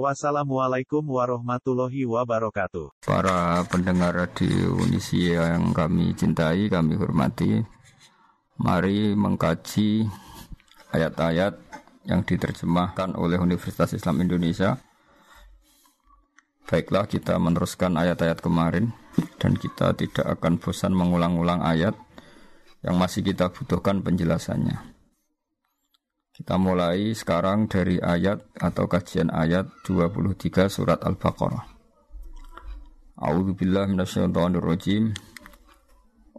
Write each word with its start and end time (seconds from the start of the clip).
Wassalamualaikum 0.00 1.04
warahmatullahi 1.04 2.08
wabarakatuh. 2.08 3.04
Para 3.04 3.60
pendengar 3.68 4.16
radio 4.16 4.72
Unisia 4.80 5.52
yang 5.52 5.76
kami 5.76 6.16
cintai, 6.16 6.72
kami 6.72 6.96
hormati, 6.96 7.60
mari 8.56 9.12
mengkaji 9.12 10.08
ayat-ayat 10.96 11.60
yang 12.08 12.24
diterjemahkan 12.24 13.20
oleh 13.20 13.36
Universitas 13.36 13.92
Islam 13.92 14.24
Indonesia. 14.24 14.80
Baiklah 16.64 17.04
kita 17.04 17.36
meneruskan 17.36 17.92
ayat-ayat 18.00 18.40
kemarin 18.40 18.96
dan 19.36 19.60
kita 19.60 19.92
tidak 19.92 20.24
akan 20.40 20.56
bosan 20.56 20.96
mengulang-ulang 20.96 21.60
ayat 21.60 21.92
yang 22.80 22.96
masih 22.96 23.20
kita 23.20 23.52
butuhkan 23.52 24.00
penjelasannya. 24.00 24.91
Kita 26.32 26.56
mulai 26.56 27.12
sekarang 27.12 27.68
dari 27.68 28.00
ayat 28.00 28.56
atau 28.56 28.88
kajian 28.88 29.28
ayat 29.28 29.68
23 29.84 30.64
surat 30.72 30.96
Al-Baqarah. 31.04 31.60
A'udzu 33.20 33.52
billahi 33.52 33.92
minasyaitonir 33.92 34.64
rajim. 34.64 35.12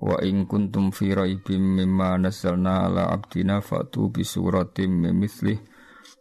Wa 0.01 0.17
in 0.25 0.49
kuntum 0.49 0.89
fi 0.89 1.13
raibim 1.13 1.77
mimma 1.77 2.17
nazzalna 2.17 2.89
ala 2.89 3.13
abdina 3.13 3.61
fatu 3.61 4.09
bi 4.09 4.25
suratim 4.25 4.97
min 4.97 5.13
mithlih 5.13 5.61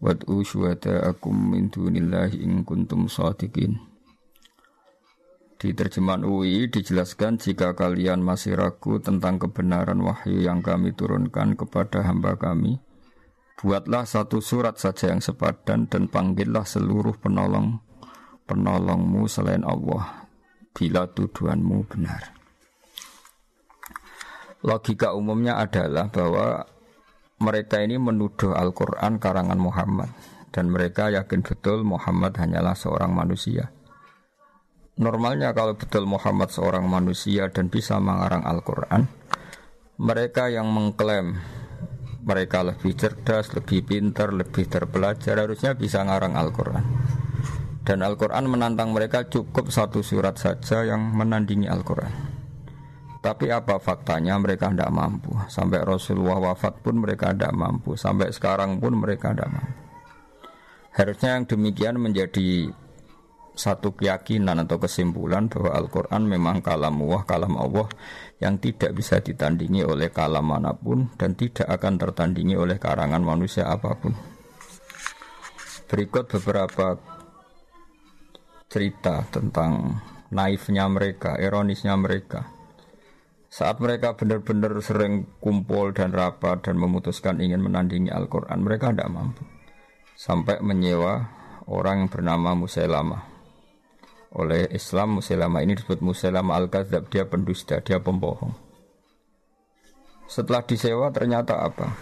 wad'u 0.04 0.44
syuhada'akum 0.44 1.32
min 1.56 1.72
dunillahi 1.72 2.44
in 2.44 2.68
kuntum 2.68 3.08
shadiqin. 3.08 3.80
Di 5.56 5.72
terjemahan 5.72 6.28
UI 6.28 6.68
dijelaskan 6.68 7.40
jika 7.40 7.72
kalian 7.72 8.20
masih 8.20 8.52
ragu 8.52 9.00
tentang 9.00 9.40
kebenaran 9.40 9.96
wahyu 10.04 10.44
yang 10.44 10.60
kami 10.60 10.92
turunkan 10.92 11.56
kepada 11.56 12.04
hamba 12.04 12.36
kami, 12.36 12.76
Buatlah 13.62 14.02
satu 14.02 14.42
surat 14.42 14.74
saja 14.74 15.14
yang 15.14 15.22
sepadan 15.22 15.86
dan 15.86 16.10
panggillah 16.10 16.66
seluruh 16.66 17.14
penolong 17.14 17.78
penolongmu 18.42 19.30
selain 19.30 19.62
Allah 19.62 20.26
bila 20.74 21.06
tuduhanmu 21.06 21.86
benar. 21.86 22.34
Logika 24.66 25.14
umumnya 25.14 25.62
adalah 25.62 26.10
bahwa 26.10 26.66
mereka 27.42 27.82
ini 27.82 27.98
menuduh 27.98 28.54
Al-Quran 28.54 29.22
karangan 29.22 29.58
Muhammad 29.58 30.10
dan 30.50 30.70
mereka 30.70 31.10
yakin 31.10 31.42
betul 31.42 31.86
Muhammad 31.86 32.34
hanyalah 32.38 32.74
seorang 32.74 33.10
manusia. 33.14 33.70
Normalnya 34.98 35.54
kalau 35.54 35.78
betul 35.78 36.06
Muhammad 36.06 36.50
seorang 36.50 36.86
manusia 36.86 37.46
dan 37.50 37.70
bisa 37.72 37.98
mengarang 37.98 38.42
Al-Quran, 38.42 39.08
mereka 39.98 40.52
yang 40.52 40.68
mengklaim 40.70 41.38
mereka 42.22 42.62
lebih 42.62 42.94
cerdas, 42.94 43.50
lebih 43.52 43.82
pintar, 43.82 44.30
lebih 44.30 44.70
terpelajar 44.70 45.42
harusnya 45.42 45.74
bisa 45.74 46.06
ngarang 46.06 46.38
Al-Quran. 46.38 46.84
Dan 47.82 48.06
Al-Quran 48.06 48.46
menantang 48.46 48.94
mereka 48.94 49.26
cukup 49.26 49.74
satu 49.74 50.06
surat 50.06 50.38
saja 50.38 50.86
yang 50.86 51.02
menandingi 51.18 51.66
Al-Quran. 51.66 52.14
Tapi 53.22 53.50
apa 53.50 53.78
faktanya 53.78 54.38
mereka 54.38 54.70
tidak 54.70 54.90
mampu. 54.90 55.34
Sampai 55.46 55.82
Rasulullah 55.82 56.42
wafat 56.42 56.82
pun 56.82 57.02
mereka 57.02 57.30
tidak 57.30 57.54
mampu. 57.54 57.94
Sampai 57.94 58.34
sekarang 58.34 58.82
pun 58.82 58.98
mereka 58.98 59.30
tidak 59.30 59.50
mampu. 59.50 59.78
Harusnya 60.92 61.38
yang 61.38 61.46
demikian 61.46 61.96
menjadi 62.02 62.70
satu 63.52 63.92
keyakinan 63.92 64.64
atau 64.64 64.80
kesimpulan 64.80 65.48
bahwa 65.52 65.76
Al-Quran 65.76 66.24
memang 66.24 66.64
kalam 66.64 67.04
Allah, 67.04 67.22
kalam 67.28 67.54
Allah 67.60 67.88
yang 68.40 68.56
tidak 68.56 68.96
bisa 68.96 69.20
ditandingi 69.20 69.84
oleh 69.84 70.08
kalam 70.08 70.48
mana 70.48 70.72
pun 70.72 71.12
dan 71.20 71.36
tidak 71.36 71.68
akan 71.68 72.00
tertandingi 72.00 72.56
oleh 72.56 72.80
karangan 72.80 73.20
manusia 73.20 73.68
apa 73.68 73.92
pun. 73.92 74.16
Berikut 75.92 76.32
beberapa 76.32 76.96
cerita 78.72 79.28
tentang 79.28 80.00
naifnya 80.32 80.88
mereka, 80.88 81.36
ironisnya 81.36 81.92
mereka. 82.00 82.48
Saat 83.52 83.84
mereka 83.84 84.16
benar-benar 84.16 84.80
sering 84.80 85.28
kumpul 85.44 85.92
dan 85.92 86.08
rapat 86.08 86.64
dan 86.64 86.80
memutuskan 86.80 87.36
ingin 87.36 87.60
menandingi 87.60 88.08
Al-Quran, 88.08 88.64
mereka 88.64 88.96
tidak 88.96 89.12
mampu. 89.12 89.44
Sampai 90.16 90.64
menyewa 90.64 91.28
orang 91.68 92.08
yang 92.08 92.08
bernama 92.08 92.56
Musailamah 92.56 93.31
oleh 94.32 94.64
Islam 94.72 95.20
Musailamah 95.20 95.60
ini 95.60 95.76
disebut 95.76 96.00
Musailamah 96.00 96.56
Al-Kadzab 96.64 97.12
dia 97.12 97.28
pendusta 97.28 97.84
dia 97.84 98.00
pembohong. 98.00 98.56
Setelah 100.24 100.64
disewa 100.64 101.12
ternyata 101.12 101.60
apa? 101.60 101.92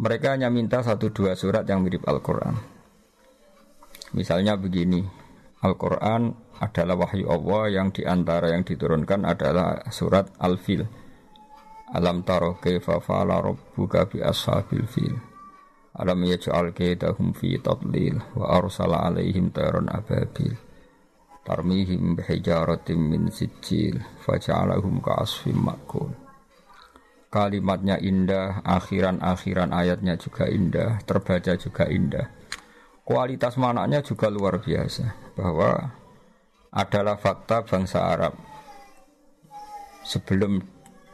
Mereka 0.00 0.32
hanya 0.32 0.48
minta 0.48 0.80
satu 0.80 1.12
dua 1.12 1.36
surat 1.36 1.68
yang 1.68 1.84
mirip 1.84 2.00
Al-Quran. 2.08 2.56
Misalnya 4.16 4.56
begini 4.56 5.04
Al-Quran 5.60 6.32
adalah 6.56 6.96
wahyu 6.96 7.28
Allah 7.28 7.68
yang 7.68 7.92
di 7.92 8.08
antara 8.08 8.56
yang 8.56 8.64
diturunkan 8.64 9.28
adalah 9.28 9.84
surat 9.92 10.32
Al-Fil. 10.40 10.88
Alam 11.92 12.24
taro 12.24 12.56
kaifa 12.56 13.02
fa'ala 13.04 13.44
rabbuka 13.44 14.08
bi 14.08 14.24
ashabil 14.24 14.88
fil. 14.88 15.12
Alam 16.00 16.24
yaj'al 16.24 16.72
kaidahum 16.72 17.36
fi 17.36 17.60
tadlil 17.60 18.22
wa 18.32 18.56
arsala 18.56 19.10
alaihim 19.10 19.52
tayran 19.52 19.90
ababil 19.90 20.69
tarmihim 21.44 22.16
bihijaratim 22.16 23.00
min 23.00 23.22
sijil 23.32 24.00
faja'alahum 24.26 25.00
ka'asfim 25.00 25.56
makul. 25.56 26.12
Kalimatnya 27.30 27.94
indah 28.02 28.66
akhiran-akhiran 28.66 29.70
ayatnya 29.70 30.18
juga 30.18 30.50
indah 30.50 30.98
terbaca 31.06 31.54
juga 31.54 31.86
indah. 31.86 32.26
Kualitas 33.06 33.54
manaknya 33.54 34.02
juga 34.02 34.26
luar 34.26 34.58
biasa 34.58 35.34
bahwa 35.38 35.94
adalah 36.74 37.18
fakta 37.18 37.62
bangsa 37.62 38.02
Arab. 38.02 38.34
Sebelum 40.02 40.58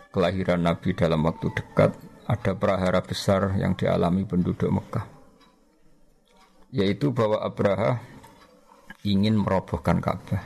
kelahiran 0.09 0.65
Nabi 0.65 0.97
dalam 0.97 1.21
waktu 1.25 1.53
dekat 1.53 1.93
ada 2.25 2.53
prahara 2.57 3.05
besar 3.05 3.53
yang 3.61 3.77
dialami 3.77 4.25
penduduk 4.25 4.73
Mekah. 4.73 5.05
Yaitu 6.73 7.13
bahwa 7.13 7.45
Abraha 7.45 8.01
ingin 9.07 9.39
merobohkan 9.39 10.03
Ka'bah. 10.03 10.43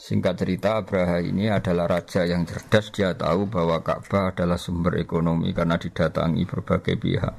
Singkat 0.00 0.34
cerita, 0.40 0.80
Abraha 0.80 1.20
ini 1.20 1.52
adalah 1.52 1.84
raja 1.84 2.24
yang 2.24 2.48
cerdas. 2.48 2.88
Dia 2.94 3.12
tahu 3.12 3.50
bahwa 3.50 3.84
Ka'bah 3.84 4.32
adalah 4.32 4.56
sumber 4.56 4.96
ekonomi 4.96 5.52
karena 5.52 5.76
didatangi 5.76 6.48
berbagai 6.48 6.96
pihak. 6.96 7.34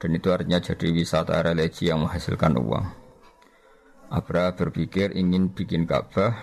Dan 0.00 0.10
itu 0.16 0.32
artinya 0.34 0.58
jadi 0.58 0.90
wisata 0.90 1.38
religi 1.38 1.86
yang 1.86 2.02
menghasilkan 2.02 2.58
uang. 2.58 2.86
Abraha 4.10 4.58
berpikir 4.58 5.14
ingin 5.14 5.54
bikin 5.54 5.86
Ka'bah 5.86 6.34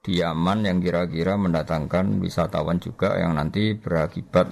di 0.00 0.22
Yaman 0.22 0.64
yang 0.64 0.78
kira-kira 0.80 1.36
mendatangkan 1.36 2.22
wisatawan 2.24 2.80
juga 2.80 3.20
yang 3.20 3.36
nanti 3.36 3.76
berakibat 3.76 4.48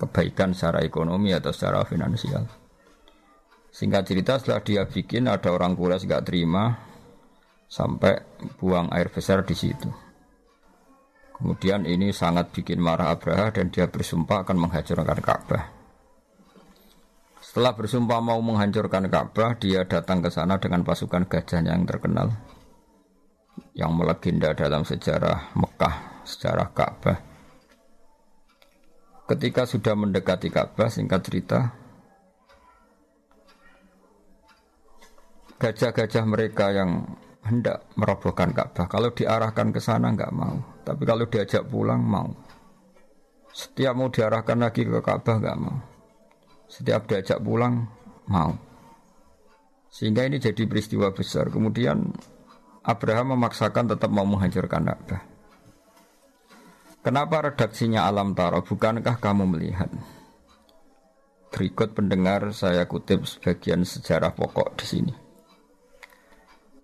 kebaikan 0.00 0.56
secara 0.56 0.80
ekonomi 0.80 1.32
atau 1.36 1.52
secara 1.52 1.84
finansial. 1.84 2.63
Singkat 3.74 4.02
cerita 4.06 4.38
setelah 4.38 4.62
dia 4.62 4.82
bikin 4.86 5.26
ada 5.26 5.50
orang 5.50 5.74
Quraisy 5.74 6.06
gak 6.06 6.30
terima 6.30 6.78
sampai 7.66 8.22
buang 8.62 8.86
air 8.94 9.10
besar 9.10 9.42
di 9.42 9.58
situ. 9.58 9.90
Kemudian 11.34 11.82
ini 11.82 12.14
sangat 12.14 12.54
bikin 12.54 12.78
marah 12.78 13.10
Abraha 13.10 13.50
dan 13.50 13.74
dia 13.74 13.90
bersumpah 13.90 14.46
akan 14.46 14.62
menghancurkan 14.62 15.18
Ka'bah. 15.18 15.64
Setelah 17.42 17.74
bersumpah 17.74 18.22
mau 18.22 18.38
menghancurkan 18.38 19.10
Ka'bah, 19.10 19.58
dia 19.58 19.82
datang 19.82 20.22
ke 20.22 20.30
sana 20.30 20.62
dengan 20.62 20.86
pasukan 20.86 21.26
gajahnya 21.26 21.74
yang 21.74 21.82
terkenal 21.82 22.30
yang 23.74 23.90
melegenda 23.90 24.54
dalam 24.54 24.86
sejarah 24.86 25.50
Mekah, 25.58 26.22
sejarah 26.22 26.70
Ka'bah. 26.70 27.18
Ketika 29.26 29.66
sudah 29.66 29.98
mendekati 29.98 30.46
Ka'bah, 30.54 30.86
singkat 30.86 31.26
cerita, 31.26 31.83
gajah-gajah 35.58 36.24
mereka 36.26 36.74
yang 36.74 37.04
hendak 37.44 37.84
merobohkan 37.94 38.56
Ka'bah. 38.56 38.88
Kalau 38.88 39.12
diarahkan 39.12 39.68
ke 39.70 39.80
sana 39.80 40.10
nggak 40.16 40.32
mau, 40.32 40.56
tapi 40.82 41.02
kalau 41.04 41.28
diajak 41.28 41.68
pulang 41.68 42.00
mau. 42.00 42.32
Setiap 43.54 43.94
mau 43.94 44.10
diarahkan 44.10 44.58
lagi 44.58 44.82
ke 44.82 44.98
Ka'bah 44.98 45.36
nggak 45.38 45.58
mau. 45.60 45.76
Setiap 46.66 47.06
diajak 47.06 47.38
pulang 47.38 47.86
mau. 48.26 48.52
Sehingga 49.92 50.26
ini 50.26 50.42
jadi 50.42 50.66
peristiwa 50.66 51.14
besar. 51.14 51.52
Kemudian 51.52 52.10
Abraham 52.82 53.38
memaksakan 53.38 53.94
tetap 53.94 54.10
mau 54.10 54.26
menghancurkan 54.26 54.82
Ka'bah. 54.90 55.22
Kenapa 57.04 57.52
redaksinya 57.52 58.08
alam 58.08 58.32
taro? 58.32 58.64
Bukankah 58.64 59.20
kamu 59.20 59.44
melihat? 59.44 59.92
Berikut 61.52 61.92
pendengar 61.92 62.50
saya 62.56 62.88
kutip 62.88 63.28
sebagian 63.28 63.84
sejarah 63.84 64.32
pokok 64.32 64.80
di 64.80 64.86
sini. 64.88 65.23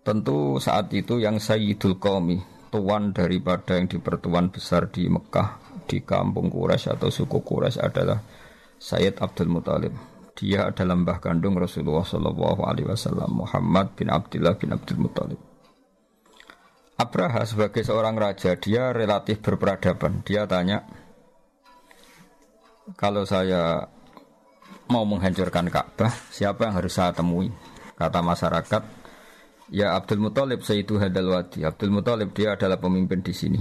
Tentu 0.01 0.57
saat 0.57 0.89
itu 0.97 1.21
yang 1.21 1.37
Sayyidul 1.37 2.01
Qawmi, 2.01 2.41
tuan 2.73 3.13
daripada 3.13 3.77
yang 3.77 3.85
dipertuan 3.85 4.49
besar 4.49 4.89
di 4.89 5.05
Mekah, 5.13 5.61
di 5.85 6.01
kampung 6.01 6.49
Quraisy 6.49 6.97
atau 6.97 7.13
suku 7.13 7.45
Quraisy 7.45 7.85
adalah 7.85 8.25
Sayyid 8.81 9.21
Abdul 9.21 9.53
Muthalib. 9.53 9.93
Dia 10.41 10.73
adalah 10.73 10.97
mbah 10.97 11.21
kandung 11.21 11.61
Rasulullah 11.61 12.07
Shallallahu 12.07 12.65
Alaihi 12.65 12.89
Wasallam 12.89 13.45
Muhammad 13.45 13.93
bin 13.93 14.09
Abdullah 14.09 14.57
bin 14.57 14.73
Abdul 14.73 15.05
Muthalib. 15.05 15.41
Abraha 16.97 17.45
sebagai 17.45 17.85
seorang 17.85 18.17
raja 18.17 18.57
dia 18.57 18.93
relatif 18.97 19.45
berperadaban. 19.45 20.25
Dia 20.25 20.49
tanya, 20.49 20.85
kalau 22.97 23.29
saya 23.29 23.85
mau 24.89 25.05
menghancurkan 25.05 25.69
Ka'bah, 25.69 26.13
siapa 26.33 26.69
yang 26.69 26.77
harus 26.77 26.97
saya 26.97 27.13
temui? 27.13 27.53
Kata 27.97 28.25
masyarakat, 28.25 29.00
ya 29.71 29.97
Abdul 29.97 30.21
Muthalib 30.21 30.61
Sayyidu 30.67 30.99
Hadal 30.99 31.31
Wadi. 31.31 31.65
Abdul 31.65 31.95
Muthalib 31.95 32.35
dia 32.37 32.59
adalah 32.59 32.77
pemimpin 32.77 33.23
di 33.23 33.33
sini. 33.35 33.61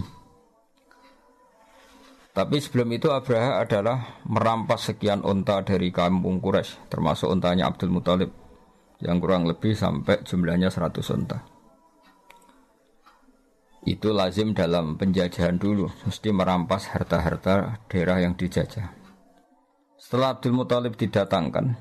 Tapi 2.30 2.62
sebelum 2.62 2.90
itu 2.94 3.10
Abraha 3.10 3.64
adalah 3.66 4.22
merampas 4.26 4.94
sekian 4.94 5.26
unta 5.26 5.66
dari 5.66 5.90
kampung 5.90 6.40
Quraisy, 6.40 6.88
termasuk 6.88 7.28
untanya 7.28 7.68
Abdul 7.68 7.92
Muthalib 7.92 8.32
yang 9.00 9.18
kurang 9.24 9.48
lebih 9.48 9.76
sampai 9.76 10.24
jumlahnya 10.28 10.68
100 10.68 11.16
unta 11.16 11.40
itu 13.88 14.12
lazim 14.12 14.52
dalam 14.52 15.00
penjajahan 15.00 15.56
dulu 15.56 15.88
mesti 16.04 16.36
merampas 16.36 16.92
harta-harta 16.92 17.80
daerah 17.88 18.20
yang 18.20 18.36
dijajah 18.36 18.92
setelah 19.96 20.36
Abdul 20.36 20.56
Muthalib 20.60 21.00
didatangkan 21.00 21.80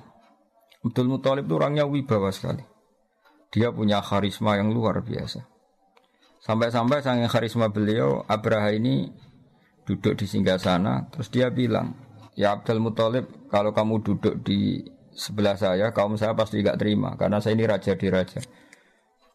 Abdul 0.87 1.11
Muthalib 1.11 1.51
itu 1.51 1.55
orangnya 1.59 1.91
wibawa 1.91 2.31
sekali 2.31 2.63
dia 3.53 3.73
punya 3.73 4.01
karisma 4.01 4.57
yang 4.57 4.73
luar 4.73 5.01
biasa 5.01 5.45
sampai-sampai 6.45 7.03
sangat 7.05 7.29
karisma 7.29 7.69
beliau 7.69 8.25
Abraha 8.29 8.73
ini 8.73 9.11
duduk 9.85 10.17
di 10.21 10.27
singgah 10.29 10.61
sana 10.61 11.09
terus 11.09 11.33
dia 11.33 11.49
bilang 11.49 11.97
ya 12.37 12.57
Abdul 12.57 12.81
Muthalib 12.81 13.49
kalau 13.49 13.73
kamu 13.73 14.05
duduk 14.05 14.35
di 14.45 14.85
sebelah 15.13 15.59
saya 15.59 15.91
kaum 15.91 16.15
saya 16.15 16.37
pasti 16.37 16.63
gak 16.63 16.79
terima 16.79 17.17
karena 17.19 17.43
saya 17.43 17.59
ini 17.59 17.65
raja 17.67 17.97
di 17.99 18.07
raja 18.07 18.41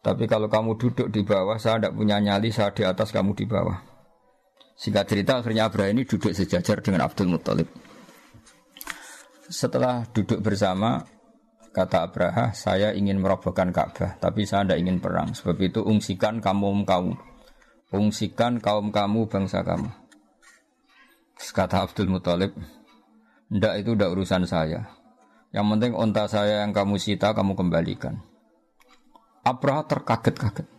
tapi 0.04 0.28
kalau 0.28 0.52
kamu 0.52 0.76
duduk 0.76 1.08
di 1.08 1.24
bawah, 1.24 1.56
saya 1.56 1.80
tidak 1.80 1.96
punya 1.96 2.20
nyali, 2.20 2.52
saya 2.52 2.68
di 2.76 2.84
atas, 2.84 3.08
kamu 3.08 3.32
di 3.32 3.48
bawah. 3.48 3.80
Singkat 4.76 5.04
cerita, 5.08 5.40
akhirnya 5.40 5.64
Abraha 5.64 5.96
ini 5.96 6.04
duduk 6.04 6.36
sejajar 6.36 6.84
dengan 6.84 7.08
Abdul 7.08 7.32
Muttalib. 7.32 7.72
Setelah 9.48 10.04
duduk 10.12 10.44
bersama, 10.44 11.00
kata 11.74 12.06
Abraha, 12.06 12.54
saya 12.54 12.94
ingin 12.94 13.18
merobohkan 13.18 13.74
Ka'bah, 13.74 14.14
tapi 14.22 14.46
saya 14.46 14.62
tidak 14.62 14.78
ingin 14.86 15.02
perang. 15.02 15.34
Sebab 15.34 15.58
itu 15.58 15.82
ungsikan 15.82 16.38
kaum 16.38 16.86
kamu, 16.86 17.18
ungsikan 17.90 18.62
kaum 18.62 18.94
kamu, 18.94 19.26
bangsa 19.26 19.66
kamu. 19.66 19.90
Kata 21.34 21.82
Abdul 21.82 22.14
Muttalib, 22.14 22.54
ndak 23.50 23.82
itu 23.82 23.98
tidak 23.98 24.14
urusan 24.14 24.46
saya. 24.46 24.86
Yang 25.50 25.66
penting 25.74 25.92
onta 25.98 26.30
saya 26.30 26.62
yang 26.62 26.70
kamu 26.70 26.94
sita, 27.02 27.34
kamu 27.34 27.58
kembalikan. 27.58 28.22
Abraha 29.42 29.84
terkaget-kaget. 29.90 30.70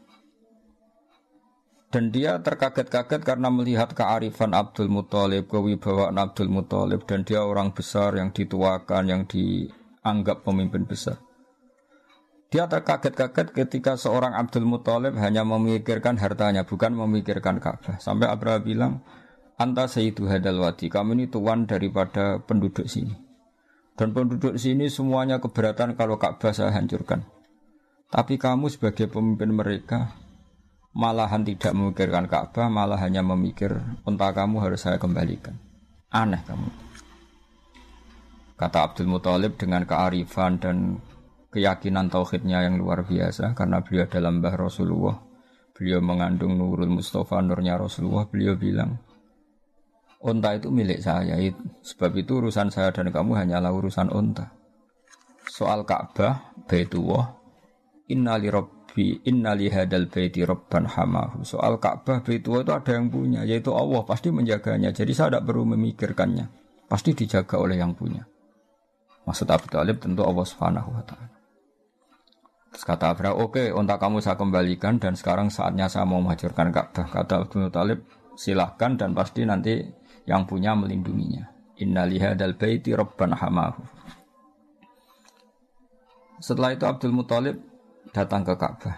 Dan 1.92 2.12
dia 2.12 2.44
terkaget-kaget 2.44 3.24
karena 3.24 3.48
melihat 3.48 3.96
kearifan 3.96 4.52
Abdul 4.52 4.92
Muthalib, 4.92 5.48
kewibawaan 5.48 6.20
Abdul 6.20 6.52
Muthalib, 6.52 7.08
dan 7.08 7.24
dia 7.24 7.40
orang 7.46 7.72
besar 7.72 8.20
yang 8.20 8.36
dituakan, 8.36 9.04
yang 9.08 9.24
dianggap 10.06 10.46
pemimpin 10.46 10.86
besar. 10.86 11.18
Dia 12.54 12.70
terkaget-kaget 12.70 13.58
ketika 13.58 13.98
seorang 13.98 14.38
Abdul 14.38 14.70
Muthalib 14.70 15.18
hanya 15.18 15.42
memikirkan 15.42 16.22
hartanya, 16.22 16.62
bukan 16.62 16.94
memikirkan 16.94 17.58
Ka'bah. 17.58 17.98
Sampai 17.98 18.30
Abraha 18.30 18.62
bilang, 18.62 19.02
Anta 19.58 19.90
Sayyidu 19.90 20.30
Hadal 20.30 20.62
Wadi, 20.62 20.94
kamu 20.94 21.18
ini 21.18 21.26
tuan 21.26 21.66
daripada 21.66 22.38
penduduk 22.38 22.86
sini. 22.86 23.18
Dan 23.98 24.14
penduduk 24.14 24.62
sini 24.62 24.94
semuanya 24.94 25.42
keberatan 25.42 25.98
kalau 25.98 26.22
Ka'bah 26.22 26.54
saya 26.54 26.70
hancurkan. 26.70 27.26
Tapi 28.14 28.38
kamu 28.38 28.70
sebagai 28.70 29.10
pemimpin 29.10 29.50
mereka 29.50 30.14
malahan 30.94 31.42
tidak 31.42 31.74
memikirkan 31.74 32.30
Ka'bah, 32.30 32.70
malah 32.70 33.02
hanya 33.02 33.26
memikir 33.26 33.74
unta 34.06 34.30
kamu 34.30 34.62
harus 34.62 34.86
saya 34.86 35.02
kembalikan. 35.02 35.58
Aneh 36.14 36.46
kamu. 36.46 36.85
Kata 38.56 38.88
Abdul 38.88 39.12
Muthalib 39.12 39.60
dengan 39.60 39.84
kearifan 39.84 40.64
dan 40.64 41.04
keyakinan 41.52 42.08
tauhidnya 42.08 42.64
yang 42.64 42.80
luar 42.80 43.04
biasa 43.04 43.52
karena 43.52 43.84
beliau 43.84 44.08
dalam 44.08 44.40
bah 44.40 44.56
Rasulullah. 44.56 45.20
Beliau 45.76 46.00
mengandung 46.00 46.56
Nurul 46.56 46.88
Mustafa, 46.88 47.44
nurnya 47.44 47.76
Rasulullah. 47.76 48.24
Beliau 48.32 48.56
bilang, 48.56 48.96
Unta 50.24 50.56
itu 50.56 50.72
milik 50.72 51.04
saya, 51.04 51.36
sebab 51.84 52.16
itu 52.16 52.40
urusan 52.40 52.72
saya 52.72 52.96
dan 52.96 53.12
kamu 53.12 53.36
hanyalah 53.36 53.76
urusan 53.76 54.08
unta. 54.08 54.56
Soal 55.46 55.84
Ka'bah, 55.84 56.56
Baitullah, 56.64 57.36
Inna 58.08 58.40
li 58.40 58.48
rabbi 58.48 59.20
inna 59.28 59.52
li 59.52 59.68
hadal 59.68 60.08
baiti 60.08 60.48
rabban 60.48 60.88
hamahu. 60.88 61.44
Soal 61.44 61.76
Ka'bah 61.78 62.24
Baitullah 62.24 62.64
itu 62.64 62.72
ada 62.72 62.92
yang 62.96 63.12
punya, 63.12 63.44
yaitu 63.44 63.76
Allah 63.76 64.02
pasti 64.08 64.32
menjaganya. 64.32 64.96
Jadi 64.96 65.12
saya 65.12 65.36
tidak 65.36 65.52
perlu 65.52 65.76
memikirkannya. 65.76 66.46
Pasti 66.88 67.12
dijaga 67.12 67.60
oleh 67.60 67.78
yang 67.78 67.94
punya. 67.94 68.24
Maksud 69.26 69.50
Abu 69.50 69.68
Talib 69.68 69.98
tentu 69.98 70.22
Allah 70.22 70.46
Subhanahu 70.46 70.90
wa 70.94 71.04
taala. 71.04 71.34
Terus 72.76 72.84
kata 72.84 73.16
Abraha, 73.16 73.40
oke, 73.40 73.56
okay, 73.56 73.68
unta 73.72 73.96
kamu 73.96 74.20
saya 74.20 74.36
kembalikan 74.36 75.00
dan 75.00 75.16
sekarang 75.16 75.48
saatnya 75.48 75.88
saya 75.88 76.04
mau 76.04 76.20
menghancurkan 76.20 76.76
Ka'bah. 76.76 77.08
Kata 77.08 77.48
Abu 77.48 77.72
Talib, 77.72 78.04
silahkan 78.36 79.00
dan 79.00 79.16
pasti 79.16 79.48
nanti 79.48 79.80
yang 80.28 80.44
punya 80.44 80.76
melindunginya. 80.76 81.56
Inna 81.80 82.04
lihadal 82.04 82.60
baiti 82.60 82.92
rabban 82.92 83.32
hamahu. 83.32 83.80
Setelah 86.44 86.76
itu 86.76 86.84
Abdul 86.84 87.16
Muthalib 87.16 87.58
datang 88.12 88.44
ke 88.44 88.60
Ka'bah. 88.60 88.96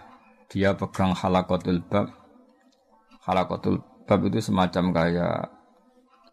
Dia 0.50 0.74
pegang 0.74 1.14
halakotul 1.14 1.86
bab. 1.86 2.10
Halakotul 3.30 3.84
bab 4.10 4.20
itu 4.26 4.42
semacam 4.42 4.90
kayak 4.90 5.54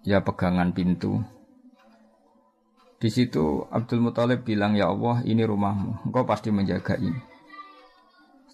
ya 0.00 0.25
pegangan 0.25 0.73
pintu. 0.73 1.21
Di 2.99 3.11
situ 3.11 3.67
Abdul 3.69 4.01
Muthalib 4.01 4.47
bilang, 4.47 4.79
"Ya 4.79 4.89
Allah, 4.89 5.21
ini 5.27 5.43
rumahmu. 5.45 6.09
Engkau 6.09 6.25
pasti 6.25 6.49
menjaga 6.49 6.97
ini." 6.97 7.21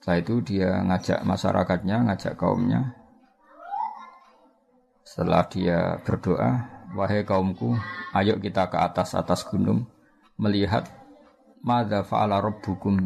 Setelah 0.00 0.16
itu 0.18 0.34
dia 0.40 0.80
ngajak 0.80 1.20
masyarakatnya, 1.28 1.96
ngajak 2.08 2.34
kaumnya. 2.40 2.96
Setelah 5.04 5.44
dia 5.46 6.00
berdoa, 6.02 6.66
"Wahai 6.96 7.22
kaumku, 7.22 7.76
ayo 8.16 8.40
kita 8.40 8.72
ke 8.72 8.78
atas 8.80 9.12
atas 9.12 9.44
gunung 9.44 9.84
melihat 10.40 10.88
madza 11.60 12.00
fa'ala 12.00 12.40
rabbukum 12.40 12.96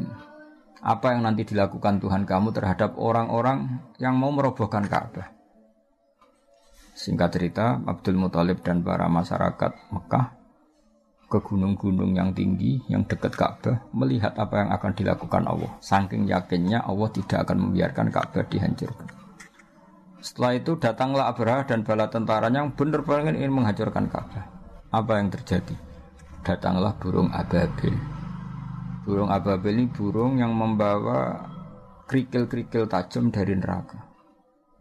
apa 0.85 1.17
yang 1.17 1.25
nanti 1.25 1.49
dilakukan 1.49 1.99
Tuhan 1.99 2.29
kamu 2.29 2.53
terhadap 2.53 3.01
orang-orang 3.01 3.81
yang 3.97 4.21
mau 4.21 4.29
merobohkan 4.29 4.85
Ka'bah. 4.85 5.33
Singkat 6.95 7.31
cerita, 7.35 7.81
Abdul 7.83 8.21
Muthalib 8.21 8.61
dan 8.63 8.85
para 8.85 9.09
masyarakat 9.09 9.73
Mekah 9.91 10.44
ke 11.35 11.43
gunung-gunung 11.43 12.15
yang 12.15 12.31
tinggi, 12.31 12.79
yang 12.87 13.03
dekat 13.11 13.35
Ka'bah, 13.35 13.91
melihat 13.91 14.39
apa 14.39 14.63
yang 14.63 14.71
akan 14.71 14.93
dilakukan 14.95 15.43
Allah. 15.51 15.75
Saking 15.83 16.31
yakinnya 16.31 16.87
Allah 16.87 17.11
tidak 17.11 17.43
akan 17.51 17.59
membiarkan 17.69 18.15
Ka'bah 18.15 18.47
dihancurkan. 18.47 19.11
Setelah 20.23 20.53
itu 20.55 20.79
datanglah 20.79 21.27
Abraha 21.35 21.67
dan 21.67 21.83
bala 21.83 22.07
tentaranya 22.07 22.63
yang 22.63 22.71
benar-benar 22.79 23.35
ingin 23.35 23.51
menghancurkan 23.51 24.07
Ka'bah. 24.07 24.47
Apa 24.95 25.19
yang 25.19 25.35
terjadi? 25.35 25.75
Datanglah 26.47 26.95
burung 27.03 27.35
ababil 27.35 28.15
Burung 29.05 29.29
ababil 29.29 29.85
ini 29.85 29.87
burung 29.93 30.41
yang 30.41 30.57
membawa 30.57 31.45
kerikil-kerikil 32.09 32.89
tajam 32.89 33.29
dari 33.29 33.53
neraka. 33.53 34.01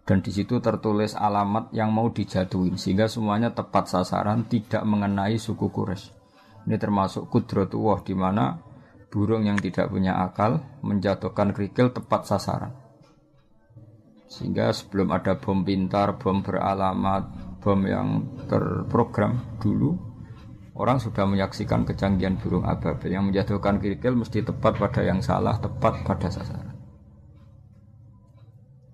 Dan 0.04 0.24
di 0.24 0.32
situ 0.32 0.64
tertulis 0.64 1.12
alamat 1.16 1.76
yang 1.76 1.92
mau 1.92 2.08
dijatuhin 2.08 2.80
sehingga 2.80 3.12
semuanya 3.12 3.52
tepat 3.52 3.92
sasaran, 3.92 4.48
tidak 4.48 4.84
mengenai 4.88 5.36
suku 5.36 5.68
Quraisy. 5.68 6.23
Ini 6.64 6.76
termasuk 6.80 7.28
kudrotullah 7.28 8.02
di 8.04 8.16
mana 8.16 8.58
burung 9.12 9.46
yang 9.46 9.60
tidak 9.60 9.92
punya 9.92 10.18
akal 10.20 10.64
menjatuhkan 10.82 11.52
kerikil 11.52 11.92
tepat 11.92 12.26
sasaran. 12.26 12.74
Sehingga 14.26 14.74
sebelum 14.74 15.14
ada 15.14 15.38
bom 15.38 15.62
pintar, 15.62 16.18
bom 16.18 16.42
beralamat, 16.42 17.24
bom 17.62 17.80
yang 17.86 18.26
terprogram 18.50 19.38
dulu, 19.62 20.14
Orang 20.74 20.98
sudah 20.98 21.30
menyaksikan 21.30 21.86
kecanggihan 21.86 22.34
burung 22.42 22.66
ababil 22.66 23.14
yang 23.14 23.30
menjatuhkan 23.30 23.78
kirikil 23.78 24.18
mesti 24.18 24.42
tepat 24.42 24.82
pada 24.82 25.06
yang 25.06 25.22
salah, 25.22 25.62
tepat 25.62 26.02
pada 26.02 26.34
sasaran. 26.34 26.73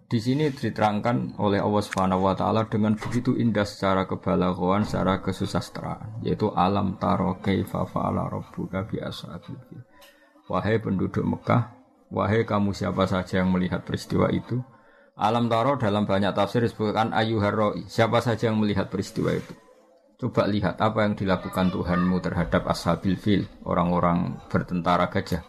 Di 0.10 0.18
sini 0.18 0.50
diterangkan 0.50 1.38
oleh 1.38 1.62
Allah 1.62 1.86
Subhanahu 1.86 2.26
wa 2.26 2.34
taala 2.34 2.66
dengan 2.66 2.98
begitu 2.98 3.38
indah 3.38 3.62
secara 3.62 4.10
kebalaghatan, 4.10 4.82
secara 4.82 5.22
kesusastraan, 5.22 6.26
yaitu 6.26 6.50
alam 6.50 6.98
taro 6.98 7.38
kaifa 7.38 7.86
fa'ala 7.86 8.26
rabbuka 8.26 8.90
bi 8.90 8.98
Wahai 10.50 10.82
penduduk 10.82 11.22
Mekah, 11.22 11.78
wahai 12.10 12.42
kamu 12.42 12.74
siapa 12.74 13.06
saja 13.06 13.46
yang 13.46 13.54
melihat 13.54 13.86
peristiwa 13.86 14.34
itu, 14.34 14.58
alam 15.14 15.46
taro 15.46 15.78
dalam 15.78 16.10
banyak 16.10 16.34
tafsir 16.34 16.66
disebutkan 16.66 17.14
ayyuharroi, 17.14 17.86
siapa 17.86 18.18
saja 18.26 18.50
yang 18.50 18.58
melihat 18.58 18.90
peristiwa 18.90 19.30
itu. 19.30 19.54
Coba 20.18 20.50
lihat 20.50 20.82
apa 20.82 21.06
yang 21.06 21.14
dilakukan 21.14 21.70
Tuhanmu 21.70 22.18
terhadap 22.18 22.66
ashabil 22.66 23.14
fil, 23.14 23.46
orang-orang 23.62 24.42
bertentara 24.50 25.06
gajah. 25.06 25.46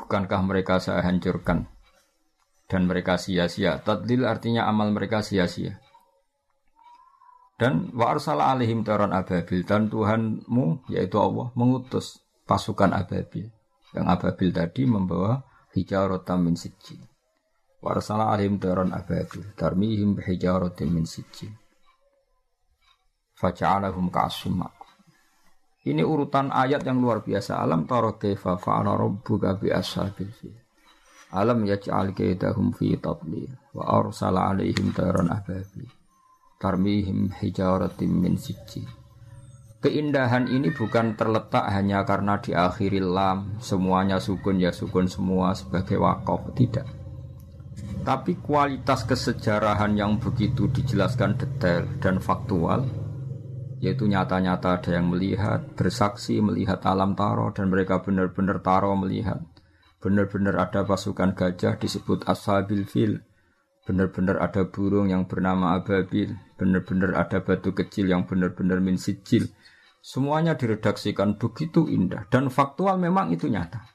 Bukankah 0.00 0.40
mereka 0.40 0.80
saya 0.80 1.04
hancurkan 1.04 1.68
dan 2.72 2.88
mereka 2.88 3.20
sia-sia. 3.20 3.84
Tadlil 3.84 4.24
artinya 4.24 4.64
amal 4.64 4.88
mereka 4.96 5.20
sia-sia. 5.20 5.76
Dan 7.60 7.92
wa 7.92 8.16
arsala 8.16 8.48
alaihim 8.48 8.80
taron 8.80 9.12
ababil 9.12 9.60
dan 9.68 9.92
Tuhanmu 9.92 10.88
yaitu 10.88 11.20
Allah 11.20 11.52
mengutus 11.52 12.24
pasukan 12.48 12.96
ababil. 12.96 13.52
Yang 13.92 14.06
ababil 14.08 14.48
tadi 14.56 14.82
membawa 14.88 15.44
hijarotam 15.76 16.48
min 16.48 16.56
sijil. 16.56 17.04
Wa 17.84 17.92
arsala 17.92 18.32
alaihim 18.32 18.56
taron 18.56 18.88
ababil 18.96 19.52
tarmihim 19.52 20.16
hijarotam 20.16 20.96
min 20.96 21.04
sijil. 21.04 21.52
Faja'alahum 23.36 24.08
ka'asim 24.08 24.64
Ini 25.82 26.02
urutan 26.06 26.48
ayat 26.48 26.86
yang 26.88 27.04
luar 27.04 27.20
biasa. 27.20 27.58
Alam 27.58 27.84
taro 27.84 28.16
kaifa 28.16 28.54
fa'ala 28.54 28.96
rabbuka 28.96 29.58
bi 29.60 29.68
ashabil 29.68 30.30
fil. 30.30 30.62
Alam 31.32 31.64
yaj'al 31.64 32.12
kaidahum 32.12 32.76
fi 32.76 32.92
tadlil 33.00 33.48
wa 33.72 33.88
arsala 33.88 34.52
alaihim 34.52 34.92
tayran 34.92 35.32
ababi 35.32 35.88
tarmihim 36.62 37.34
hijaratim 37.42 38.12
min 38.22 38.38
sijil. 38.38 38.86
Keindahan 39.82 40.46
ini 40.46 40.70
bukan 40.70 41.18
terletak 41.18 41.66
hanya 41.74 42.06
karena 42.06 42.38
diakhiri 42.38 43.02
lam, 43.02 43.58
semuanya 43.58 44.22
sukun 44.22 44.62
ya 44.62 44.70
sukun 44.70 45.10
semua 45.10 45.58
sebagai 45.58 45.98
wakaf, 45.98 46.54
tidak. 46.54 46.86
Tapi 48.06 48.38
kualitas 48.38 49.02
kesejarahan 49.02 49.98
yang 49.98 50.22
begitu 50.22 50.70
dijelaskan 50.70 51.34
detail 51.34 51.88
dan 51.98 52.22
faktual, 52.22 52.86
yaitu 53.82 54.06
nyata-nyata 54.06 54.78
ada 54.78 54.90
yang 54.94 55.10
melihat, 55.10 55.66
bersaksi 55.74 56.38
melihat 56.38 56.78
alam 56.86 57.18
taro 57.18 57.50
dan 57.50 57.66
mereka 57.66 57.98
benar-benar 57.98 58.62
taro 58.62 58.94
melihat 58.94 59.42
Benar-benar 60.02 60.58
ada 60.58 60.82
pasukan 60.82 61.38
gajah 61.38 61.78
disebut 61.78 62.26
ashabil 62.26 62.82
fil. 62.90 63.22
Benar-benar 63.86 64.42
ada 64.42 64.66
burung 64.66 65.14
yang 65.14 65.30
bernama 65.30 65.78
ababil. 65.78 66.34
Benar-benar 66.58 67.14
ada 67.14 67.38
batu 67.38 67.70
kecil 67.70 68.10
yang 68.10 68.26
benar-benar 68.26 68.82
min 68.82 68.98
sijil. 68.98 69.54
Semuanya 70.02 70.58
diredaksikan 70.58 71.38
begitu 71.38 71.86
indah 71.86 72.26
dan 72.26 72.50
faktual 72.50 72.98
memang 72.98 73.30
itu 73.30 73.46
nyata. 73.46 73.86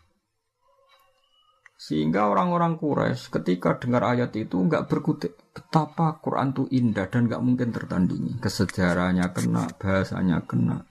Sehingga 1.77 2.31
orang-orang 2.31 2.79
Quraisy 2.79 3.29
ketika 3.29 3.77
dengar 3.77 4.01
ayat 4.01 4.33
itu 4.33 4.57
nggak 4.57 4.89
berkutik 4.89 5.37
betapa 5.51 6.17
Quran 6.23 6.55
itu 6.55 6.63
indah 6.73 7.05
dan 7.11 7.27
nggak 7.27 7.43
mungkin 7.43 7.69
tertandingi. 7.69 8.39
Kesejarahnya 8.41 9.35
kena, 9.35 9.69
bahasanya 9.77 10.41
kena, 10.47 10.87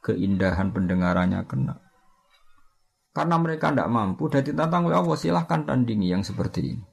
keindahan 0.00 0.72
pendengarannya 0.72 1.42
kena. 1.44 1.85
Karena 3.16 3.40
mereka 3.40 3.72
tidak 3.72 3.88
mampu 3.88 4.28
dan 4.28 4.44
ditantang 4.44 4.92
oleh 4.92 5.00
Allah 5.00 5.16
silahkan 5.16 5.64
tandingi 5.64 6.12
yang 6.12 6.20
seperti 6.20 6.76
ini. 6.76 6.84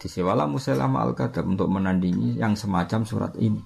Disewalah 0.00 0.48
Musailamah 0.48 1.04
al-Kadab 1.04 1.44
untuk 1.44 1.68
menandingi 1.68 2.40
yang 2.40 2.56
semacam 2.56 3.04
surat 3.04 3.36
ini. 3.36 3.60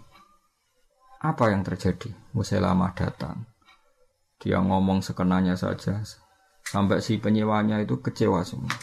Apa 1.23 1.55
yang 1.55 1.63
terjadi? 1.63 2.11
Musailamah 2.35 2.99
datang. 2.99 3.47
Dia 4.43 4.59
ngomong 4.59 4.99
sekenanya 4.99 5.55
saja. 5.55 6.03
Sampai 6.67 6.99
si 6.99 7.23
penyewanya 7.23 7.79
itu 7.79 8.03
kecewa 8.03 8.43
semua. 8.43 8.75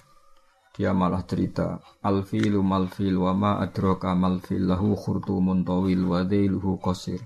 Dia 0.71 0.95
malah 0.95 1.27
cerita 1.27 1.83
Alfilu 1.99 2.63
malfil 2.63 3.19
wa 3.19 3.35
ma 3.35 3.51
adroka 3.59 4.15
malfil 4.15 4.71
lahu 4.71 4.95
khurtumun 4.95 5.67
tawil 5.67 6.07
wa 6.07 6.23
dhailuhu 6.23 6.79
qasir 6.79 7.23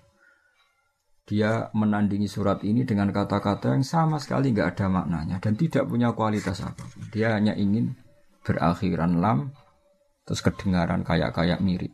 dia 1.29 1.69
menandingi 1.77 2.25
surat 2.25 2.65
ini 2.65 2.89
dengan 2.89 3.13
kata-kata 3.13 3.77
yang 3.77 3.85
sama 3.85 4.17
sekali 4.17 4.49
nggak 4.49 4.73
ada 4.73 4.89
maknanya 4.89 5.37
dan 5.37 5.53
tidak 5.53 5.85
punya 5.85 6.09
kualitas 6.17 6.57
apa. 6.65 6.81
Dia 7.13 7.37
hanya 7.37 7.53
ingin 7.53 7.93
berakhiran 8.41 9.21
lam, 9.21 9.53
terus 10.25 10.41
kedengaran 10.41 11.05
kayak-kayak 11.05 11.61
mirip. 11.61 11.93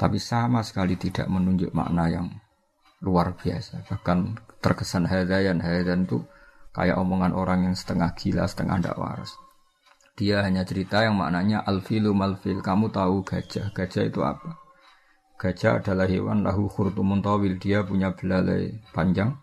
Tapi 0.00 0.16
sama 0.16 0.64
sekali 0.64 0.96
tidak 0.96 1.28
menunjuk 1.28 1.76
makna 1.76 2.08
yang 2.08 2.32
luar 3.04 3.36
biasa. 3.36 3.84
Bahkan 3.92 4.18
terkesan 4.64 5.04
hadayan, 5.04 5.60
hadayan 5.60 6.08
itu 6.08 6.24
kayak 6.72 6.96
omongan 6.96 7.36
orang 7.36 7.68
yang 7.68 7.76
setengah 7.76 8.16
gila, 8.16 8.48
setengah 8.48 8.80
tidak 8.80 8.96
waras. 8.96 9.36
Dia 10.16 10.40
hanya 10.40 10.64
cerita 10.64 11.04
yang 11.04 11.20
maknanya 11.20 11.60
alfilu 11.60 12.16
malfil. 12.16 12.64
Kamu 12.64 12.88
tahu 12.88 13.20
gajah, 13.20 13.68
gajah 13.76 14.04
itu 14.08 14.24
apa? 14.24 14.56
Gajah 15.36 15.84
adalah 15.84 16.08
hewan 16.08 16.48
lahu 16.48 16.64
khurtumun 16.68 17.20
tawil. 17.20 17.60
Dia 17.60 17.84
punya 17.84 18.16
belalai 18.16 18.80
panjang. 18.96 19.36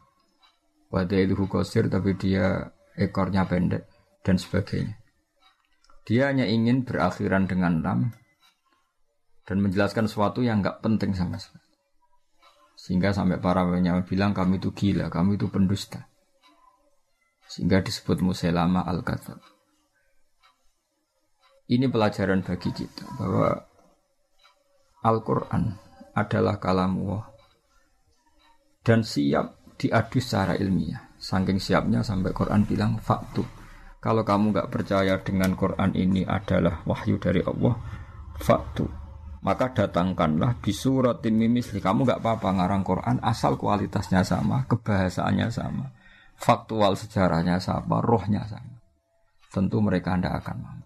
Wadailuhu 0.90 1.46
kosir 1.50 1.90
tapi 1.90 2.18
dia 2.18 2.74
ekornya 2.98 3.46
pendek 3.46 3.90
dan 4.26 4.38
sebagainya. 4.38 4.98
Dia 6.04 6.34
hanya 6.34 6.46
ingin 6.46 6.86
berakhiran 6.86 7.46
dengan 7.46 7.82
lam 7.82 8.00
dan 9.44 9.58
menjelaskan 9.62 10.10
sesuatu 10.10 10.42
yang 10.42 10.62
nggak 10.62 10.82
penting 10.82 11.14
sama 11.14 11.38
sekali. 11.40 11.64
Sehingga 12.74 13.14
sampai 13.14 13.40
para 13.40 13.64
penyawa 13.64 14.04
bilang 14.04 14.36
kami 14.36 14.60
itu 14.60 14.74
gila, 14.74 15.08
kami 15.08 15.40
itu 15.40 15.48
pendusta. 15.48 16.10
Sehingga 17.48 17.80
disebut 17.86 18.20
Musailama 18.20 18.84
al-Kadzab. 18.84 19.40
Ini 21.70 21.88
pelajaran 21.88 22.44
bagi 22.44 22.70
kita 22.76 23.08
bahwa 23.16 23.56
Al-Quran 25.04 25.83
adalah 26.14 26.62
kalamullah 26.62 27.34
dan 28.84 29.02
siap 29.02 29.78
diadu 29.80 30.20
secara 30.20 30.60
ilmiah. 30.60 31.16
Saking 31.18 31.56
siapnya 31.56 32.04
sampai 32.04 32.36
Quran 32.36 32.68
bilang 32.68 33.00
faktu. 33.00 33.48
Kalau 34.04 34.28
kamu 34.28 34.52
nggak 34.52 34.68
percaya 34.68 35.16
dengan 35.24 35.56
Quran 35.56 35.96
ini 35.96 36.28
adalah 36.28 36.84
wahyu 36.84 37.16
dari 37.16 37.40
Allah, 37.40 37.80
faktu. 38.36 38.84
Maka 39.44 39.72
datangkanlah 39.72 40.60
bisuratin 40.60 41.40
mimisli. 41.40 41.80
Kamu 41.80 42.04
nggak 42.04 42.20
apa-apa 42.20 42.50
ngarang 42.60 42.84
Quran 42.84 43.18
asal 43.24 43.56
kualitasnya 43.56 44.28
sama, 44.28 44.68
kebahasaannya 44.68 45.48
sama, 45.48 45.96
faktual 46.36 47.00
sejarahnya 47.00 47.64
sama, 47.64 48.04
rohnya 48.04 48.44
sama. 48.52 48.84
Tentu 49.48 49.80
mereka 49.80 50.20
tidak 50.20 50.44
akan 50.44 50.58
mampu. 50.60 50.83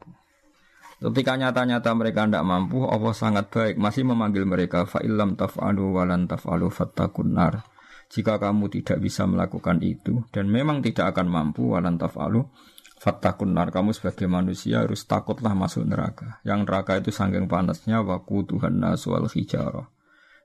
Ketika 0.97 1.37
nyata-nyata 1.37 1.93
mereka 1.93 2.25
tidak 2.25 2.41
mampu, 2.41 2.81
Allah 2.89 3.13
sangat 3.13 3.53
baik 3.53 3.75
masih 3.77 4.01
memanggil 4.01 4.49
mereka 4.49 4.89
fa'ilam 4.89 5.37
taf'alu 5.37 5.93
walan 5.93 6.25
taf'alu 6.25 6.73
fattakun 6.73 7.37
nar. 7.37 7.61
Jika 8.09 8.41
kamu 8.41 8.71
tidak 8.73 9.03
bisa 9.05 9.29
melakukan 9.29 9.77
itu 9.85 10.25
dan 10.33 10.49
memang 10.49 10.81
tidak 10.81 11.13
akan 11.13 11.27
mampu 11.29 11.77
walan 11.77 12.01
taf'alu 12.01 12.49
fattakun 12.97 13.53
nar. 13.53 13.69
Kamu 13.69 13.93
sebagai 13.93 14.25
manusia 14.25 14.81
harus 14.81 15.05
takutlah 15.05 15.53
masuk 15.53 15.85
neraka. 15.85 16.41
Yang 16.41 16.59
neraka 16.65 16.97
itu 16.97 17.13
sangking 17.13 17.45
panasnya 17.45 18.01
waku 18.01 18.49
Tuhan 18.49 18.81
naswal 18.81 19.29
hijarah. 19.29 19.85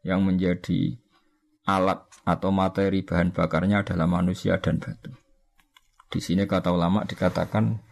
Yang 0.05 0.21
menjadi 0.21 0.81
alat 1.65 2.05
atau 2.29 2.51
materi 2.53 3.01
bahan 3.01 3.33
bakarnya 3.33 3.89
adalah 3.89 4.05
manusia 4.05 4.61
dan 4.61 4.83
batu. 4.83 5.17
Di 6.13 6.21
sini 6.21 6.45
kata 6.45 6.69
ulama 6.69 7.09
dikatakan 7.09 7.92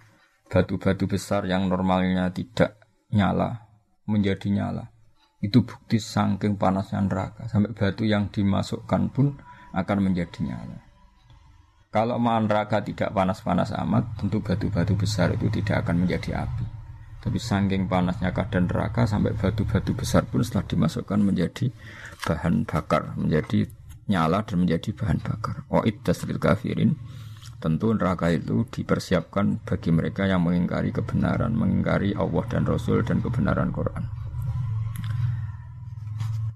batu-batu 0.50 1.06
besar 1.06 1.46
yang 1.46 1.70
normalnya 1.70 2.26
tidak 2.34 2.82
nyala 3.14 3.70
menjadi 4.10 4.50
nyala. 4.50 4.90
Itu 5.40 5.64
bukti 5.64 5.96
saking 5.96 6.58
panasnya 6.58 7.00
neraka. 7.00 7.46
Sampai 7.46 7.72
batu 7.72 8.04
yang 8.04 8.28
dimasukkan 8.28 9.14
pun 9.14 9.38
akan 9.72 9.98
menjadi 10.02 10.42
nyala. 10.44 10.78
Kalau 11.90 12.18
neraka 12.22 12.82
tidak 12.82 13.10
panas-panas 13.10 13.74
amat, 13.74 14.18
tentu 14.18 14.42
batu-batu 14.42 14.94
besar 14.94 15.34
itu 15.34 15.50
tidak 15.50 15.86
akan 15.86 16.06
menjadi 16.06 16.44
api. 16.44 16.66
Tapi 17.20 17.38
saking 17.38 17.86
panasnya 17.86 18.30
keadaan 18.34 18.66
neraka 18.66 19.06
sampai 19.06 19.34
batu-batu 19.34 19.94
besar 19.94 20.26
pun 20.26 20.42
setelah 20.42 20.66
dimasukkan 20.66 21.18
menjadi 21.18 21.70
bahan 22.26 22.66
bakar, 22.66 23.14
menjadi 23.16 23.66
nyala 24.10 24.42
dan 24.42 24.66
menjadi 24.66 24.90
bahan 24.94 25.18
bakar. 25.22 25.66
Oh, 25.70 25.82
itu 25.86 26.00
kafirin 26.38 26.98
Tentu 27.60 27.92
neraka 27.92 28.32
itu 28.32 28.64
dipersiapkan 28.64 29.60
bagi 29.68 29.92
mereka 29.92 30.24
yang 30.24 30.40
mengingkari 30.40 30.96
kebenaran, 30.96 31.52
mengingkari 31.52 32.16
Allah 32.16 32.44
dan 32.48 32.64
Rasul 32.64 33.04
dan 33.04 33.20
kebenaran 33.20 33.68
Quran. 33.68 34.08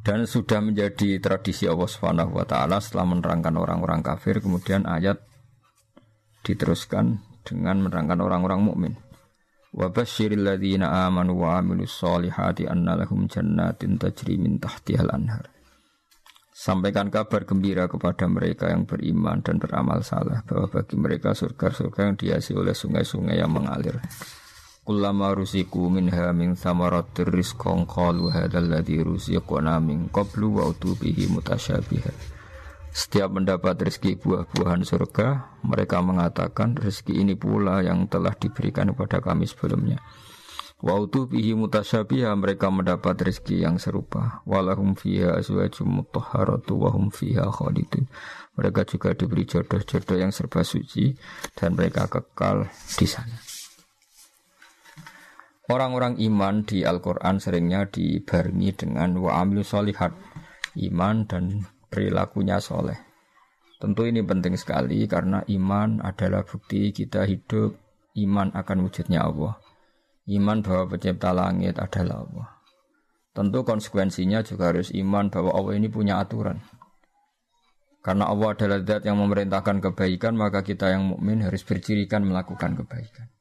Dan 0.01 0.25
sudah 0.25 0.65
menjadi 0.65 1.21
tradisi 1.21 1.69
Allah 1.69 1.89
Subhanahu 1.89 2.37
wa 2.41 2.45
taala 2.49 2.81
setelah 2.81 3.09
menerangkan 3.09 3.57
orang-orang 3.57 4.01
kafir 4.05 4.41
kemudian 4.41 4.85
ayat 4.89 5.21
diteruskan 6.45 7.21
dengan 7.45 7.85
menerangkan 7.85 8.21
orang-orang 8.21 8.61
mukmin. 8.65 8.95
Wa 9.77 9.93
basyiril 9.93 10.45
ladzina 10.45 11.09
amanu 11.09 11.41
wa 11.45 11.61
amilus 11.61 12.01
solihati 12.01 12.69
anna 12.69 13.01
lahum 13.01 13.29
jannatin 13.29 14.01
tajri 14.01 14.41
min 14.41 14.61
tahtihal 14.61 15.09
anhar. 15.13 15.54
Sampaikan 16.55 17.11
kabar 17.11 17.43
gembira 17.43 17.91
kepada 17.91 18.31
mereka 18.31 18.71
yang 18.71 18.87
beriman 18.87 19.43
dan 19.43 19.59
beramal 19.59 20.07
saleh 20.07 20.39
bahwa 20.47 20.71
bagi 20.71 20.95
mereka 20.95 21.35
surga-surga 21.35 22.07
yang 22.07 22.15
dihiasi 22.15 22.55
oleh 22.55 22.71
sungai-sungai 22.71 23.43
yang 23.43 23.51
mengalir. 23.51 23.99
Kullama 24.87 25.35
rusiku 25.35 25.91
minha 25.91 26.31
min 26.31 26.55
thamaratir 26.55 27.27
rizqan 27.27 27.91
qalu 27.91 28.31
hadzal 28.31 28.71
ladzi 28.71 29.03
rusiqna 29.03 29.83
min 29.83 30.07
qablu 30.15 30.63
wa 30.63 30.71
utubihi 30.71 31.27
mutasyabiha. 31.35 32.15
Setiap 32.95 33.35
mendapat 33.35 33.75
rezeki 33.75 34.23
buah-buahan 34.23 34.87
surga, 34.87 35.59
mereka 35.67 35.99
mengatakan 36.07 36.79
rezeki 36.79 37.19
ini 37.19 37.35
pula 37.35 37.83
yang 37.83 38.07
telah 38.07 38.31
diberikan 38.31 38.95
kepada 38.95 39.19
kami 39.19 39.51
sebelumnya. 39.51 39.99
Wa 40.85 41.01
bihi 41.01 41.57
mutasyabiha 41.57 42.37
mereka 42.37 42.69
mendapat 42.69 43.17
rezeki 43.17 43.65
yang 43.65 43.81
serupa. 43.81 44.45
Walahum 44.45 44.93
fiha 44.93 45.41
azwajum 45.41 46.05
mutahharatu 46.05 46.77
wa 46.77 46.93
hum 46.93 47.09
fiha 47.09 47.49
khalidun. 47.49 48.05
Mereka 48.61 48.85
juga 48.93 49.17
diberi 49.17 49.49
jodoh-jodoh 49.49 50.21
yang 50.21 50.29
serba 50.29 50.61
suci 50.61 51.17
dan 51.57 51.73
mereka 51.73 52.05
kekal 52.13 52.69
di 53.01 53.09
sana. 53.09 53.33
Orang-orang 55.73 56.21
iman 56.21 56.69
di 56.69 56.85
Al-Quran 56.85 57.41
seringnya 57.41 57.89
dibarengi 57.89 58.77
dengan 58.77 59.17
wa 59.17 59.41
amilu 59.41 59.65
solihat, 59.65 60.13
iman 60.77 61.25
dan 61.25 61.65
perilakunya 61.89 62.61
soleh. 62.61 63.01
Tentu 63.81 64.05
ini 64.05 64.21
penting 64.21 64.61
sekali 64.61 65.09
karena 65.09 65.41
iman 65.49 66.05
adalah 66.05 66.45
bukti 66.45 66.93
kita 66.93 67.25
hidup, 67.25 67.73
iman 68.21 68.53
akan 68.53 68.85
wujudnya 68.85 69.25
Allah. 69.25 69.64
Iman 70.25 70.65
bahwa 70.65 70.97
pencipta 70.97 71.37
langit 71.37 71.77
adalah 71.77 72.25
Allah. 72.25 72.49
Tentu 73.35 73.61
konsekuensinya 73.67 74.41
juga 74.47 74.73
harus 74.73 74.95
iman 74.95 75.29
bahwa 75.29 75.53
Allah 75.53 75.75
ini 75.77 75.91
punya 75.91 76.23
aturan. 76.23 76.63
Karena 78.05 78.29
Allah 78.29 78.53
adalah 78.53 78.79
zat 78.85 79.09
yang 79.09 79.17
memerintahkan 79.17 79.81
kebaikan, 79.81 80.37
maka 80.37 80.61
kita 80.61 80.93
yang 80.93 81.09
mukmin 81.09 81.41
harus 81.41 81.65
bercirikan 81.65 82.25
melakukan 82.25 82.77
kebaikan. 82.77 83.33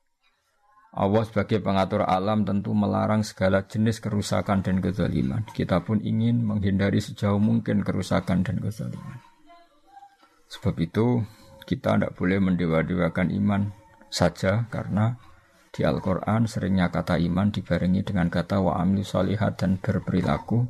Allah 0.94 1.26
sebagai 1.26 1.58
pengatur 1.58 2.06
alam 2.06 2.46
tentu 2.46 2.70
melarang 2.72 3.26
segala 3.26 3.66
jenis 3.66 3.98
kerusakan 3.98 4.62
dan 4.62 4.78
kezaliman. 4.78 5.42
Kita 5.50 5.82
pun 5.82 5.98
ingin 6.00 6.46
menghindari 6.46 7.02
sejauh 7.02 7.42
mungkin 7.42 7.82
kerusakan 7.82 8.46
dan 8.46 8.62
kezaliman. 8.62 9.20
Sebab 10.54 10.78
itu 10.78 11.26
kita 11.66 11.98
tidak 11.98 12.14
boleh 12.14 12.38
mendewa-dewakan 12.38 13.34
iman 13.34 13.74
saja 14.14 14.70
karena 14.70 15.18
di 15.74 15.82
Al-Quran 15.82 16.46
seringnya 16.46 16.94
kata 16.94 17.18
iman 17.18 17.50
dibarengi 17.50 18.06
dengan 18.06 18.30
kata 18.30 18.62
wa 18.62 18.78
amilu 18.78 19.02
salihat 19.02 19.58
dan 19.58 19.82
berperilaku 19.82 20.70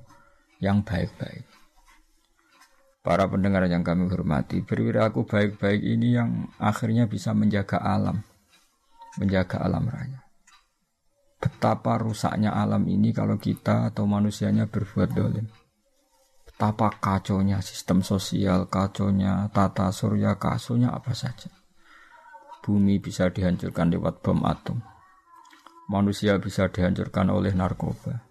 yang 0.63 0.79
baik-baik. 0.87 1.43
Para 3.03 3.27
pendengar 3.27 3.67
yang 3.67 3.83
kami 3.83 4.07
hormati, 4.07 4.63
berperilaku 4.63 5.27
baik-baik 5.27 5.83
ini 5.83 6.15
yang 6.15 6.47
akhirnya 6.55 7.11
bisa 7.11 7.35
menjaga 7.35 7.83
alam, 7.83 8.23
menjaga 9.19 9.59
alam 9.59 9.91
raya. 9.91 10.23
Betapa 11.35 11.99
rusaknya 11.99 12.55
alam 12.55 12.87
ini 12.87 13.11
kalau 13.11 13.35
kita 13.35 13.91
atau 13.91 14.07
manusianya 14.07 14.71
berbuat 14.71 15.11
dolim. 15.11 15.51
Betapa 16.47 16.95
kaconya 16.95 17.59
sistem 17.59 17.99
sosial, 18.07 18.71
kaconya 18.71 19.51
tata 19.51 19.91
surya, 19.91 20.39
kasonya 20.39 20.95
apa 20.95 21.11
saja. 21.11 21.51
Bumi 22.63 23.03
bisa 23.03 23.27
dihancurkan 23.27 23.91
lewat 23.91 24.23
bom 24.23 24.39
atom 24.47 24.92
manusia 25.93 26.41
bisa 26.41 26.65
dihancurkan 26.73 27.29
oleh 27.29 27.53
narkoba. 27.53 28.25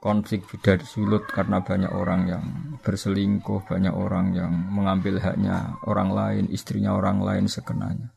Konflik 0.00 0.48
tidak 0.48 0.80
disulut 0.80 1.28
karena 1.28 1.60
banyak 1.60 1.92
orang 1.92 2.24
yang 2.24 2.44
berselingkuh, 2.80 3.68
banyak 3.68 3.92
orang 3.92 4.32
yang 4.32 4.48
mengambil 4.72 5.20
haknya 5.20 5.76
orang 5.84 6.08
lain, 6.08 6.44
istrinya 6.48 6.96
orang 6.96 7.20
lain 7.20 7.44
sekenanya. 7.52 8.08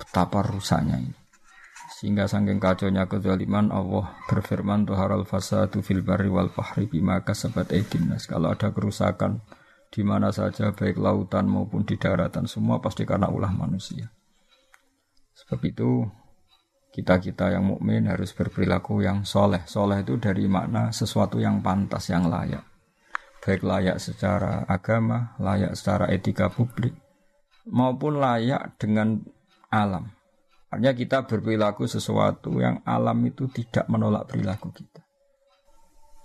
Betapa 0.00 0.40
rusaknya 0.40 1.04
ini. 1.04 1.12
Sehingga 2.00 2.24
saking 2.24 2.56
kaconya 2.56 3.04
kezaliman 3.12 3.68
Allah 3.68 4.16
berfirman 4.24 4.88
tuharal 4.88 5.28
fasadu 5.28 5.84
fil 5.84 6.00
barri 6.00 6.32
wal 6.32 6.48
fahri 6.48 6.88
bima 6.88 7.20
kasabat 7.20 7.76
edinas. 7.76 8.24
Kalau 8.24 8.48
ada 8.48 8.72
kerusakan 8.72 9.44
di 9.92 10.00
mana 10.00 10.32
saja 10.32 10.72
baik 10.72 10.96
lautan 10.96 11.44
maupun 11.44 11.84
di 11.84 12.00
daratan 12.00 12.48
semua 12.48 12.80
pasti 12.80 13.04
karena 13.04 13.28
ulah 13.28 13.52
manusia. 13.52 14.08
Sebab 15.36 15.60
itu 15.68 16.08
kita-kita 16.92 17.56
yang 17.56 17.64
mukmin 17.64 18.04
harus 18.04 18.36
berperilaku 18.36 19.00
yang 19.00 19.24
soleh. 19.24 19.64
Soleh 19.64 20.04
itu 20.04 20.20
dari 20.20 20.44
makna 20.44 20.92
sesuatu 20.92 21.40
yang 21.40 21.64
pantas, 21.64 22.12
yang 22.12 22.28
layak. 22.28 22.60
Baik 23.40 23.64
layak 23.64 23.96
secara 23.98 24.68
agama, 24.68 25.34
layak 25.40 25.72
secara 25.74 26.12
etika 26.12 26.52
publik, 26.52 26.94
maupun 27.72 28.20
layak 28.20 28.76
dengan 28.76 29.18
alam. 29.72 30.04
Artinya 30.68 30.92
kita 30.92 31.18
berperilaku 31.24 31.88
sesuatu 31.88 32.60
yang 32.60 32.84
alam 32.84 33.18
itu 33.24 33.48
tidak 33.50 33.88
menolak 33.88 34.28
perilaku 34.28 34.70
kita. 34.70 35.00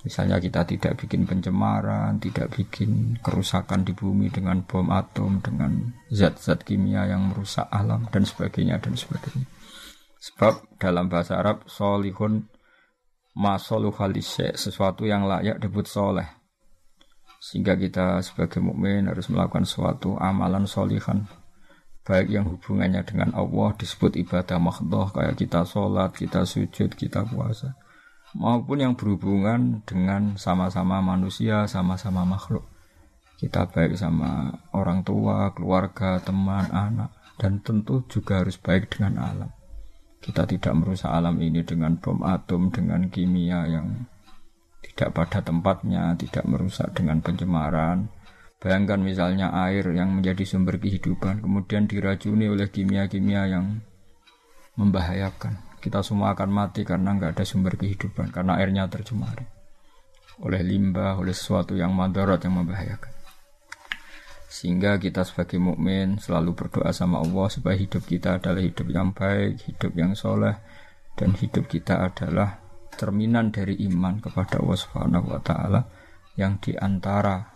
Misalnya 0.06 0.38
kita 0.38 0.62
tidak 0.64 0.94
bikin 1.04 1.26
pencemaran, 1.26 2.22
tidak 2.22 2.54
bikin 2.54 3.18
kerusakan 3.20 3.82
di 3.82 3.98
bumi 3.98 4.30
dengan 4.30 4.62
bom 4.64 4.88
atom, 4.94 5.42
dengan 5.42 5.90
zat-zat 6.14 6.64
kimia 6.64 7.10
yang 7.10 7.34
merusak 7.34 7.66
alam 7.74 8.06
dan 8.14 8.24
sebagainya 8.24 8.78
dan 8.78 8.94
sebagainya. 8.94 9.57
Sebab 10.18 10.82
dalam 10.82 11.14
bahasa 11.14 11.38
Arab 11.38 11.70
solihun 11.70 12.50
masoluhalise 13.38 14.58
sesuatu 14.58 15.06
yang 15.06 15.30
layak 15.30 15.62
disebut 15.62 15.86
soleh. 15.86 16.30
Sehingga 17.38 17.78
kita 17.78 18.18
sebagai 18.26 18.58
mukmin 18.58 19.06
harus 19.06 19.30
melakukan 19.30 19.70
suatu 19.70 20.18
amalan 20.18 20.66
solihan. 20.66 21.30
Baik 22.02 22.34
yang 22.34 22.50
hubungannya 22.50 23.06
dengan 23.06 23.36
Allah 23.38 23.78
disebut 23.78 24.18
ibadah 24.18 24.58
makhdoh 24.58 25.14
kayak 25.14 25.38
kita 25.38 25.62
sholat, 25.70 26.18
kita 26.18 26.50
sujud, 26.50 26.98
kita 26.98 27.22
puasa. 27.30 27.78
Maupun 28.34 28.82
yang 28.82 28.94
berhubungan 28.98 29.86
dengan 29.86 30.34
sama-sama 30.40 30.98
manusia, 31.04 31.70
sama-sama 31.70 32.26
makhluk. 32.26 32.66
Kita 33.38 33.70
baik 33.70 33.94
sama 34.02 34.50
orang 34.74 35.06
tua, 35.06 35.54
keluarga, 35.54 36.18
teman, 36.18 36.74
anak. 36.74 37.14
Dan 37.38 37.62
tentu 37.62 38.02
juga 38.10 38.42
harus 38.42 38.58
baik 38.58 38.98
dengan 38.98 39.22
alam 39.22 39.57
kita 40.28 40.44
tidak 40.44 40.76
merusak 40.76 41.08
alam 41.08 41.40
ini 41.40 41.64
dengan 41.64 41.96
bom 41.96 42.20
atom, 42.28 42.68
dengan 42.68 43.08
kimia 43.08 43.64
yang 43.64 44.04
tidak 44.84 45.16
pada 45.16 45.40
tempatnya, 45.40 46.20
tidak 46.20 46.44
merusak 46.44 46.92
dengan 46.92 47.24
pencemaran. 47.24 48.12
Bayangkan 48.60 49.00
misalnya 49.00 49.56
air 49.56 49.88
yang 49.96 50.20
menjadi 50.20 50.44
sumber 50.44 50.84
kehidupan, 50.84 51.40
kemudian 51.40 51.88
diracuni 51.88 52.52
oleh 52.52 52.68
kimia-kimia 52.68 53.48
yang 53.48 53.80
membahayakan. 54.76 55.80
Kita 55.80 56.04
semua 56.04 56.36
akan 56.36 56.50
mati 56.52 56.84
karena 56.84 57.16
nggak 57.16 57.40
ada 57.40 57.46
sumber 57.48 57.80
kehidupan, 57.80 58.36
karena 58.36 58.60
airnya 58.60 58.92
tercemar 58.92 59.58
oleh 60.38 60.62
limbah, 60.62 61.18
oleh 61.18 61.34
sesuatu 61.34 61.74
yang 61.74 61.94
madarat 61.98 62.46
yang 62.46 62.62
membahayakan. 62.62 63.17
Sehingga 64.48 64.96
kita 64.96 65.28
sebagai 65.28 65.60
mukmin 65.60 66.24
selalu 66.24 66.56
berdoa 66.56 66.96
sama 66.96 67.20
Allah 67.20 67.52
supaya 67.52 67.76
hidup 67.76 68.08
kita 68.08 68.40
adalah 68.40 68.64
hidup 68.64 68.88
yang 68.88 69.12
baik, 69.12 69.60
hidup 69.68 69.92
yang 69.92 70.16
soleh, 70.16 70.56
dan 71.20 71.36
hidup 71.36 71.68
kita 71.68 72.08
adalah 72.08 72.64
cerminan 72.96 73.52
dari 73.52 73.76
iman 73.92 74.24
kepada 74.24 74.64
Allah 74.64 74.80
Subhanahu 74.80 75.28
wa 75.36 75.42
taala 75.44 75.82
yang 76.40 76.58
di 76.64 76.74
antara 76.80 77.54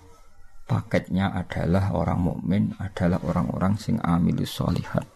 paketnya 0.68 1.32
adalah 1.32 1.96
orang 1.96 2.20
mukmin 2.20 2.76
adalah 2.78 3.24
orang-orang 3.24 3.80
sing 3.80 3.98
amilus 4.04 4.52
solihat. 4.52 5.08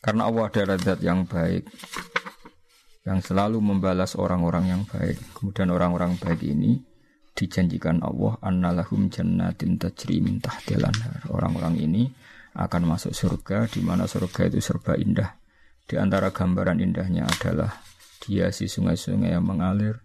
Karena 0.00 0.30
Allah 0.30 0.46
adalah 0.46 0.76
zat 0.78 1.02
yang 1.02 1.26
baik 1.26 1.66
yang 3.06 3.22
selalu 3.22 3.58
membalas 3.62 4.18
orang-orang 4.18 4.70
yang 4.70 4.82
baik. 4.86 5.18
Kemudian 5.34 5.70
orang-orang 5.70 6.18
baik 6.18 6.42
ini 6.42 6.78
dijanjikan 7.36 8.00
Allah 8.00 8.40
annalahum 8.40 9.12
jannatin 9.12 9.76
tajri 9.76 10.24
min 10.24 10.40
tahtil 10.40 10.80
Orang-orang 11.28 11.76
ini 11.76 12.08
akan 12.56 12.96
masuk 12.96 13.12
surga 13.12 13.68
di 13.68 13.84
mana 13.84 14.08
surga 14.08 14.48
itu 14.48 14.64
serba 14.64 14.96
indah. 14.96 15.36
Di 15.84 16.00
antara 16.00 16.32
gambaran 16.32 16.80
indahnya 16.80 17.28
adalah 17.28 17.76
dia 18.24 18.48
si 18.50 18.66
sungai-sungai 18.66 19.36
yang 19.36 19.44
mengalir 19.44 20.00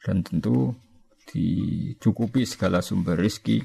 dan 0.00 0.24
tentu 0.24 0.72
dicukupi 1.28 2.48
segala 2.48 2.80
sumber 2.80 3.20
rizki 3.20 3.60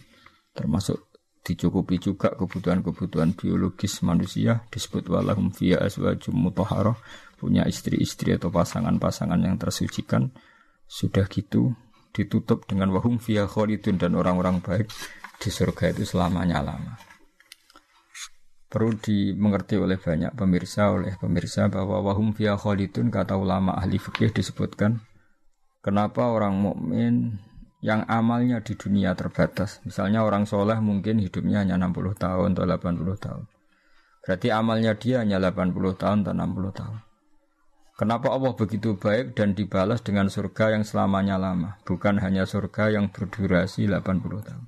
termasuk 0.52 1.16
dicukupi 1.46 2.02
juga 2.02 2.34
kebutuhan-kebutuhan 2.34 3.38
biologis 3.38 4.02
manusia 4.02 4.66
disebut 4.68 5.08
walahum 5.08 5.54
fiya 5.54 5.80
aswajum 5.80 6.36
mutahharah 6.36 6.98
punya 7.38 7.64
istri-istri 7.70 8.36
atau 8.36 8.50
pasangan-pasangan 8.50 9.40
yang 9.40 9.56
tersucikan 9.56 10.34
sudah 10.90 11.30
gitu 11.30 11.74
ditutup 12.16 12.64
dengan 12.64 12.96
wahum 12.96 13.20
via 13.20 13.44
khalidun 13.44 14.00
dan 14.00 14.16
orang-orang 14.16 14.64
baik 14.64 14.88
di 15.36 15.50
surga 15.52 15.92
itu 15.92 16.08
selamanya 16.08 16.64
lama. 16.64 16.96
perlu 18.66 18.92
dimengerti 19.00 19.80
oleh 19.80 19.96
banyak 19.96 20.36
pemirsa 20.36 20.92
oleh 20.92 21.16
pemirsa 21.16 21.72
bahwa 21.72 22.04
wahum 22.04 22.36
fiya 22.36 22.60
khalidun 22.60 23.08
kata 23.08 23.40
ulama 23.40 23.72
ahli 23.72 23.96
fikih 23.96 24.36
disebutkan 24.36 25.00
kenapa 25.80 26.28
orang 26.28 26.60
mukmin 26.60 27.40
yang 27.80 28.04
amalnya 28.10 28.60
di 28.60 28.76
dunia 28.76 29.16
terbatas? 29.16 29.80
Misalnya 29.88 30.28
orang 30.28 30.44
soleh 30.44 30.76
mungkin 30.84 31.24
hidupnya 31.24 31.64
hanya 31.64 31.80
60 31.80 32.20
tahun 32.20 32.50
atau 32.58 32.66
80 32.68 33.16
tahun. 33.16 33.44
Berarti 34.26 34.48
amalnya 34.52 34.92
dia 34.98 35.24
hanya 35.24 35.38
80 35.40 36.02
tahun 36.02 36.18
atau 36.26 36.34
60 36.34 36.80
tahun 36.82 37.05
Kenapa 37.96 38.28
Allah 38.28 38.52
begitu 38.52 39.00
baik 39.00 39.40
dan 39.40 39.56
dibalas 39.56 40.04
dengan 40.04 40.28
surga 40.28 40.76
yang 40.76 40.84
selamanya 40.84 41.40
lama, 41.40 41.80
bukan 41.88 42.20
hanya 42.20 42.44
surga 42.44 42.92
yang 42.92 43.08
berdurasi 43.08 43.88
80 43.88 44.44
tahun. 44.44 44.68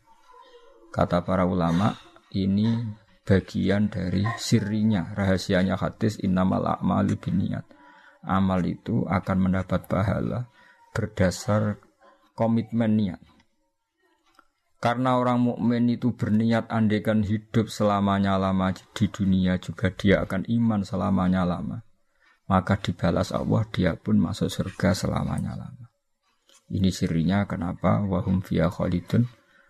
Kata 0.95 1.27
para 1.27 1.43
ulama, 1.43 1.99
ini 2.31 2.87
bagian 3.27 3.91
dari 3.91 4.23
sirinya, 4.39 5.11
rahasianya 5.11 5.75
hadis 5.75 6.23
innamal 6.23 6.63
a'malu 6.63 7.19
biniat. 7.19 7.67
Amal 8.23 8.63
itu 8.63 9.03
akan 9.03 9.51
mendapat 9.51 9.91
pahala 9.91 10.47
berdasar 10.95 11.83
komitmen 12.31 12.95
niat. 12.95 13.19
Karena 14.79 15.19
orang 15.19 15.41
mukmin 15.41 15.89
itu 15.91 16.15
berniat 16.15 16.71
andekan 16.71 17.27
hidup 17.27 17.67
selamanya 17.67 18.39
lama 18.39 18.71
di 18.71 19.05
dunia 19.11 19.59
juga 19.59 19.91
dia 19.91 20.23
akan 20.23 20.47
iman 20.47 20.85
selamanya 20.87 21.43
lama. 21.43 21.86
Maka 22.47 22.79
dibalas 22.79 23.35
Allah 23.35 23.67
dia 23.69 23.99
pun 23.99 24.19
masuk 24.19 24.47
surga 24.47 24.95
selamanya 24.95 25.59
lama. 25.59 25.91
Ini 26.67 26.91
sirinya 26.91 27.47
kenapa 27.47 28.03
wahum 28.03 28.43
fiya 28.43 28.67
khalidun 28.71 29.27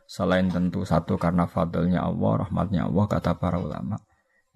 Selain 0.08 0.48
tentu 0.48 0.88
satu 0.88 1.20
karena 1.20 1.52
fadlnya 1.52 2.00
Allah, 2.00 2.48
rahmatnya 2.48 2.88
Allah 2.88 3.06
kata 3.12 3.36
para 3.36 3.60
ulama. 3.60 4.00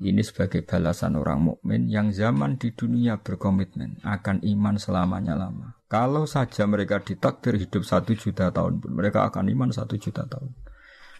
Ini 0.02 0.24
sebagai 0.24 0.66
balasan 0.66 1.20
orang 1.20 1.44
mukmin 1.44 1.92
yang 1.92 2.10
zaman 2.10 2.58
di 2.58 2.74
dunia 2.74 3.22
berkomitmen 3.22 4.02
akan 4.02 4.42
iman 4.42 4.80
selamanya 4.80 5.38
lama. 5.38 5.78
Kalau 5.92 6.26
saja 6.26 6.66
mereka 6.66 7.04
ditakdir 7.04 7.60
hidup 7.60 7.84
satu 7.86 8.16
juta 8.16 8.50
tahun 8.50 8.82
pun, 8.82 8.96
mereka 8.96 9.28
akan 9.30 9.52
iman 9.52 9.70
satu 9.70 10.00
juta 10.00 10.26
tahun. 10.26 10.56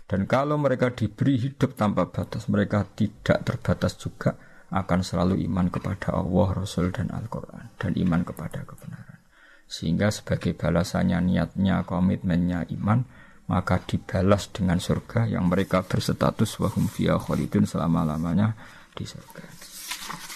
Dan 0.08 0.26
kalau 0.26 0.58
mereka 0.58 0.96
diberi 0.96 1.38
hidup 1.38 1.76
tanpa 1.78 2.10
batas, 2.10 2.48
mereka 2.50 2.88
tidak 2.98 3.46
terbatas 3.46 4.00
juga 4.00 4.34
akan 4.72 5.00
selalu 5.04 5.44
iman 5.52 5.68
kepada 5.68 6.16
Allah, 6.16 6.64
Rasul, 6.64 6.96
dan 6.96 7.12
Al-Quran. 7.12 7.76
Dan 7.76 7.92
iman 8.08 8.24
kepada 8.24 8.64
kebenaran. 8.64 9.20
Sehingga 9.68 10.12
sebagai 10.12 10.56
balasannya 10.56 11.20
niatnya, 11.20 11.84
komitmennya 11.84 12.68
iman, 12.80 13.04
maka 13.52 13.84
dibalas 13.84 14.48
dengan 14.52 14.80
surga 14.80 15.28
yang 15.28 15.52
mereka 15.52 15.84
berstatus 15.84 16.56
wahum 16.64 16.88
fiya 16.88 17.20
khalidun 17.20 17.68
selama-lamanya 17.68 18.56
di 18.96 19.04
surga. 19.04 19.44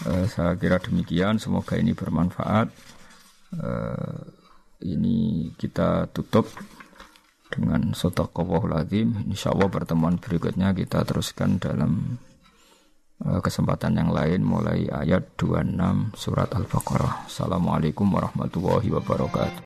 Uh, 0.07 0.25
saya 0.27 0.59
kira 0.59 0.83
demikian, 0.83 1.39
semoga 1.39 1.79
ini 1.79 1.95
bermanfaat. 1.95 2.67
Uh, 3.55 4.19
ini 4.83 5.51
kita 5.55 6.11
tutup 6.11 6.51
dengan 7.47 7.95
sotaqawahul 7.95 8.75
azim. 8.75 9.15
Insya 9.31 9.55
Allah 9.55 9.71
pertemuan 9.71 10.19
berikutnya 10.19 10.75
kita 10.75 11.07
teruskan 11.07 11.55
dalam 11.55 12.19
kesempatan 13.19 13.95
yang 13.95 14.11
lain 14.11 14.43
mulai 14.43 14.91
ayat 14.91 15.39
26 15.39 16.11
surat 16.19 16.51
Al-Baqarah. 16.51 17.31
Assalamualaikum 17.31 18.11
warahmatullahi 18.11 18.91
wabarakatuh. 18.91 19.63